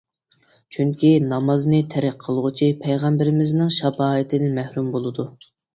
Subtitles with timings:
[0.77, 5.33] چۈنكى نامازنى تەرك قىلغۇچى پەيغەمبىرىمىزنىڭ شاپائىتىدىن مەھرۇم بولىدۇ.